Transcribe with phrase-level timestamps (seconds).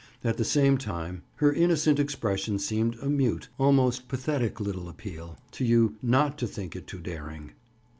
[0.23, 5.63] At the same time her innocent expression seemed a mute, almost pathetic little appeal to
[5.63, 7.51] you not to think it too daring.